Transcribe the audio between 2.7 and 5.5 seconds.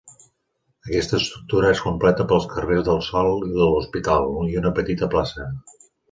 del Sol i de l'Hospital, i una petita plaça.